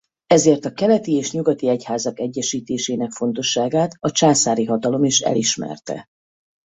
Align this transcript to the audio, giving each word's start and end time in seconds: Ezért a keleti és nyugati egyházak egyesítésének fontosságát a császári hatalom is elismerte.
Ezért 0.25 0.65
a 0.65 0.73
keleti 0.73 1.13
és 1.15 1.31
nyugati 1.31 1.67
egyházak 1.67 2.19
egyesítésének 2.19 3.11
fontosságát 3.11 3.95
a 3.99 4.11
császári 4.11 4.65
hatalom 4.65 5.03
is 5.03 5.19
elismerte. 5.19 6.05